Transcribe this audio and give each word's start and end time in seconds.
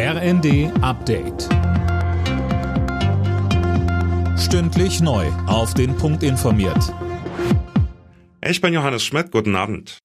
RND 0.00 0.70
Update. 0.80 1.48
Stündlich 4.38 5.00
neu. 5.00 5.26
Auf 5.48 5.74
den 5.74 5.96
Punkt 5.96 6.22
informiert. 6.22 6.94
Ich 8.40 8.60
bin 8.60 8.72
Johannes 8.74 9.02
Schmidt. 9.02 9.32
Guten 9.32 9.56
Abend. 9.56 9.98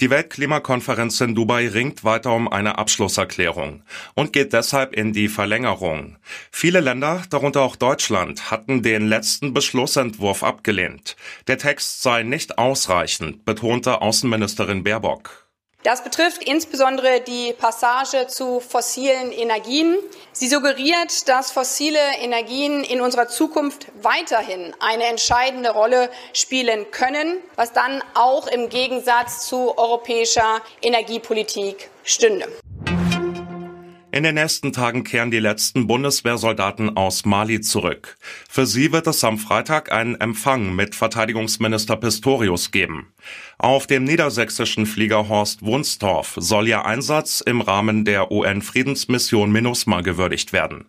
Die 0.00 0.10
Weltklimakonferenz 0.10 1.20
in 1.20 1.36
Dubai 1.36 1.68
ringt 1.68 2.02
weiter 2.02 2.34
um 2.34 2.48
eine 2.48 2.78
Abschlusserklärung 2.78 3.84
und 4.16 4.32
geht 4.32 4.52
deshalb 4.52 4.92
in 4.92 5.12
die 5.12 5.28
Verlängerung. 5.28 6.16
Viele 6.50 6.80
Länder, 6.80 7.22
darunter 7.30 7.60
auch 7.60 7.76
Deutschland, 7.76 8.50
hatten 8.50 8.82
den 8.82 9.06
letzten 9.06 9.54
Beschlussentwurf 9.54 10.42
abgelehnt. 10.42 11.14
Der 11.46 11.58
Text 11.58 12.02
sei 12.02 12.24
nicht 12.24 12.58
ausreichend, 12.58 13.44
betonte 13.44 14.02
Außenministerin 14.02 14.82
Baerbock. 14.82 15.49
Das 15.82 16.04
betrifft 16.04 16.44
insbesondere 16.44 17.22
die 17.22 17.54
Passage 17.54 18.26
zu 18.26 18.60
fossilen 18.60 19.32
Energien. 19.32 19.96
Sie 20.32 20.46
suggeriert, 20.46 21.26
dass 21.26 21.52
fossile 21.52 21.98
Energien 22.20 22.84
in 22.84 23.00
unserer 23.00 23.28
Zukunft 23.28 23.86
weiterhin 24.02 24.74
eine 24.78 25.04
entscheidende 25.04 25.70
Rolle 25.70 26.10
spielen 26.34 26.90
können, 26.90 27.38
was 27.56 27.72
dann 27.72 28.04
auch 28.12 28.46
im 28.46 28.68
Gegensatz 28.68 29.46
zu 29.46 29.78
europäischer 29.78 30.60
Energiepolitik 30.82 31.88
stünde. 32.04 32.46
In 34.12 34.24
den 34.24 34.34
nächsten 34.34 34.72
Tagen 34.72 35.04
kehren 35.04 35.30
die 35.30 35.38
letzten 35.38 35.86
Bundeswehrsoldaten 35.86 36.96
aus 36.96 37.24
Mali 37.24 37.60
zurück. 37.60 38.16
Für 38.48 38.66
sie 38.66 38.90
wird 38.90 39.06
es 39.06 39.22
am 39.22 39.38
Freitag 39.38 39.92
einen 39.92 40.16
Empfang 40.16 40.74
mit 40.74 40.96
Verteidigungsminister 40.96 41.96
Pistorius 41.96 42.72
geben. 42.72 43.12
Auf 43.58 43.86
dem 43.86 44.02
niedersächsischen 44.02 44.86
Flieger 44.86 45.28
Horst 45.28 45.62
Wunstorf 45.62 46.34
soll 46.38 46.66
ihr 46.66 46.84
Einsatz 46.84 47.40
im 47.40 47.60
Rahmen 47.60 48.04
der 48.04 48.32
UN-Friedensmission 48.32 49.52
MINUSMA 49.52 50.00
gewürdigt 50.00 50.52
werden. 50.52 50.86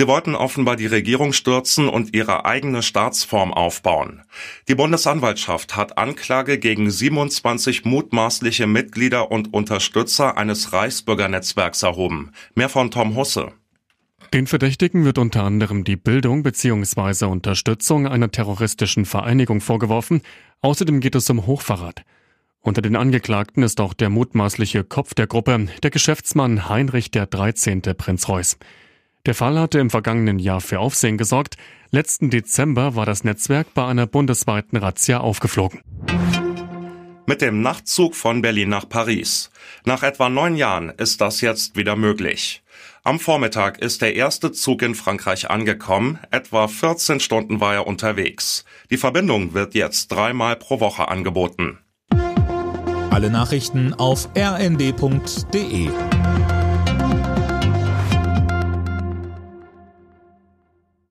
Sie 0.00 0.08
wollten 0.08 0.34
offenbar 0.34 0.76
die 0.76 0.86
Regierung 0.86 1.34
stürzen 1.34 1.86
und 1.86 2.14
ihre 2.14 2.46
eigene 2.46 2.82
Staatsform 2.82 3.52
aufbauen. 3.52 4.22
Die 4.66 4.74
Bundesanwaltschaft 4.74 5.76
hat 5.76 5.98
Anklage 5.98 6.58
gegen 6.58 6.90
27 6.90 7.84
mutmaßliche 7.84 8.66
Mitglieder 8.66 9.30
und 9.30 9.52
Unterstützer 9.52 10.38
eines 10.38 10.72
Reichsbürgernetzwerks 10.72 11.82
erhoben. 11.82 12.32
Mehr 12.54 12.70
von 12.70 12.90
Tom 12.90 13.14
Husse. 13.14 13.52
Den 14.32 14.46
Verdächtigen 14.46 15.04
wird 15.04 15.18
unter 15.18 15.44
anderem 15.44 15.84
die 15.84 15.96
Bildung 15.96 16.44
bzw. 16.44 17.26
Unterstützung 17.26 18.06
einer 18.06 18.30
terroristischen 18.30 19.04
Vereinigung 19.04 19.60
vorgeworfen. 19.60 20.22
Außerdem 20.62 21.00
geht 21.00 21.14
es 21.14 21.28
um 21.28 21.44
Hochverrat. 21.44 22.06
Unter 22.62 22.80
den 22.80 22.96
Angeklagten 22.96 23.62
ist 23.62 23.82
auch 23.82 23.92
der 23.92 24.08
mutmaßliche 24.08 24.82
Kopf 24.82 25.12
der 25.12 25.26
Gruppe, 25.26 25.68
der 25.82 25.90
Geschäftsmann 25.90 26.70
Heinrich 26.70 27.10
der 27.10 27.26
13. 27.26 27.82
Prinz 27.82 28.30
Reuß. 28.30 28.56
Der 29.26 29.34
Fall 29.34 29.58
hatte 29.58 29.78
im 29.78 29.90
vergangenen 29.90 30.38
Jahr 30.38 30.60
für 30.60 30.80
Aufsehen 30.80 31.18
gesorgt. 31.18 31.56
Letzten 31.90 32.30
Dezember 32.30 32.94
war 32.94 33.04
das 33.04 33.24
Netzwerk 33.24 33.74
bei 33.74 33.86
einer 33.86 34.06
bundesweiten 34.06 34.78
Razzia 34.78 35.18
aufgeflogen. 35.18 35.82
Mit 37.26 37.42
dem 37.42 37.60
Nachtzug 37.62 38.16
von 38.16 38.42
Berlin 38.42 38.70
nach 38.70 38.88
Paris. 38.88 39.50
Nach 39.84 40.02
etwa 40.02 40.28
neun 40.28 40.56
Jahren 40.56 40.90
ist 40.90 41.20
das 41.20 41.42
jetzt 41.42 41.76
wieder 41.76 41.96
möglich. 41.96 42.62
Am 43.04 43.20
Vormittag 43.20 43.78
ist 43.78 44.02
der 44.02 44.14
erste 44.14 44.52
Zug 44.52 44.82
in 44.82 44.94
Frankreich 44.94 45.50
angekommen. 45.50 46.18
Etwa 46.30 46.66
14 46.66 47.20
Stunden 47.20 47.60
war 47.60 47.74
er 47.74 47.86
unterwegs. 47.86 48.64
Die 48.90 48.96
Verbindung 48.96 49.54
wird 49.54 49.74
jetzt 49.74 50.08
dreimal 50.08 50.56
pro 50.56 50.80
Woche 50.80 51.08
angeboten. 51.08 51.78
Alle 53.10 53.30
Nachrichten 53.30 53.94
auf 53.94 54.28
rnd.de 54.36 55.90